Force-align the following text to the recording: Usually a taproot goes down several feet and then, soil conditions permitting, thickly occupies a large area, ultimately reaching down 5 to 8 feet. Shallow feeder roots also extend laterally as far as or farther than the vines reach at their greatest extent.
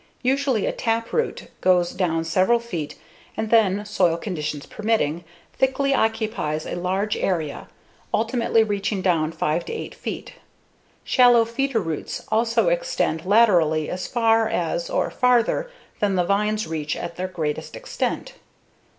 Usually 0.23 0.65
a 0.65 0.71
taproot 0.71 1.49
goes 1.61 1.91
down 1.91 2.23
several 2.23 2.57
feet 2.59 2.95
and 3.37 3.51
then, 3.51 3.85
soil 3.85 4.17
conditions 4.17 4.65
permitting, 4.65 5.23
thickly 5.53 5.93
occupies 5.93 6.65
a 6.65 6.73
large 6.73 7.15
area, 7.15 7.67
ultimately 8.11 8.63
reaching 8.63 9.03
down 9.03 9.31
5 9.31 9.65
to 9.65 9.71
8 9.71 9.93
feet. 9.93 10.33
Shallow 11.03 11.45
feeder 11.45 11.79
roots 11.81 12.23
also 12.29 12.69
extend 12.69 13.25
laterally 13.27 13.91
as 13.91 14.07
far 14.07 14.49
as 14.49 14.89
or 14.89 15.11
farther 15.11 15.69
than 15.99 16.15
the 16.15 16.25
vines 16.25 16.65
reach 16.65 16.95
at 16.95 17.15
their 17.15 17.27
greatest 17.27 17.75
extent. 17.75 18.33